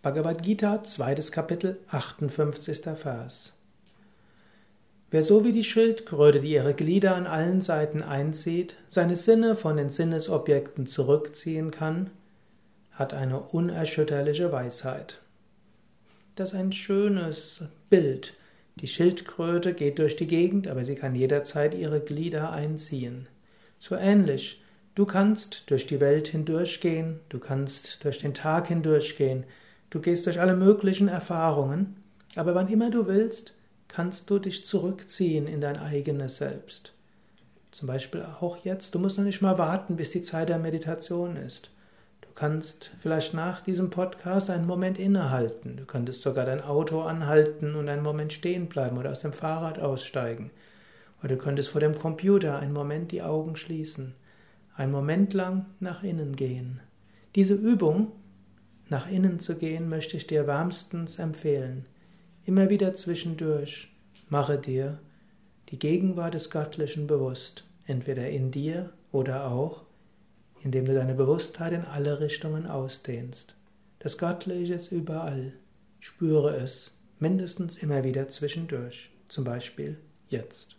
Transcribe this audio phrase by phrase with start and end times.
[0.00, 2.82] Bhagavad Gita, zweites Kapitel, 58.
[2.94, 3.52] Vers.
[5.10, 9.76] Wer so wie die Schildkröte, die ihre Glieder an allen Seiten einzieht, seine Sinne von
[9.76, 12.10] den Sinnesobjekten zurückziehen kann,
[12.92, 15.20] hat eine unerschütterliche Weisheit.
[16.36, 18.34] Das ist ein schönes Bild.
[18.76, 23.26] Die Schildkröte geht durch die Gegend, aber sie kann jederzeit ihre Glieder einziehen.
[23.80, 24.62] So ähnlich,
[24.94, 29.44] du kannst durch die Welt hindurchgehen, du kannst durch den Tag hindurchgehen,
[29.90, 31.96] Du gehst durch alle möglichen Erfahrungen,
[32.36, 33.54] aber wann immer du willst,
[33.88, 36.92] kannst du dich zurückziehen in dein eigenes Selbst.
[37.70, 41.36] Zum Beispiel auch jetzt, du musst noch nicht mal warten, bis die Zeit der Meditation
[41.36, 41.70] ist.
[42.20, 45.76] Du kannst vielleicht nach diesem Podcast einen Moment innehalten.
[45.76, 49.78] Du könntest sogar dein Auto anhalten und einen Moment stehen bleiben oder aus dem Fahrrad
[49.78, 50.50] aussteigen.
[51.20, 54.14] Oder du könntest vor dem Computer einen Moment die Augen schließen,
[54.76, 56.80] einen Moment lang nach innen gehen.
[57.34, 58.12] Diese Übung
[58.90, 61.86] nach innen zu gehen, möchte ich dir wärmstens empfehlen.
[62.44, 63.88] Immer wieder zwischendurch
[64.28, 64.98] mache dir
[65.70, 69.82] die Gegenwart des Göttlichen bewusst, entweder in dir oder auch,
[70.62, 73.54] indem du deine Bewusstheit in alle Richtungen ausdehnst.
[73.98, 75.52] Das Göttliche ist überall.
[76.00, 80.77] Spüre es, mindestens immer wieder zwischendurch, zum Beispiel jetzt.